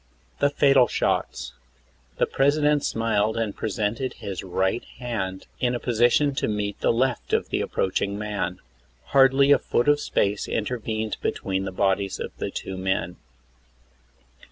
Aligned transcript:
THE 0.39 0.49
FATAL 0.49 0.87
SHOTS. 0.87 1.53
The 2.17 2.25
President 2.25 2.83
smiled 2.83 3.37
and 3.37 3.55
presented 3.55 4.13
his 4.13 4.43
right 4.43 4.83
hand 4.97 5.45
in 5.59 5.75
a 5.75 5.79
position 5.79 6.33
to 6.41 6.47
meet 6.47 6.79
the 6.79 6.91
left 6.91 7.33
of 7.33 7.49
the 7.49 7.61
approaching 7.61 8.17
man. 8.17 8.61
Hardly 9.13 9.51
a 9.51 9.59
foot 9.59 9.87
of 9.87 9.99
space 9.99 10.47
intervened 10.47 11.17
between 11.21 11.65
the 11.65 11.71
bodies 11.71 12.19
of 12.19 12.35
the 12.37 12.49
two 12.49 12.77
men. 12.77 13.17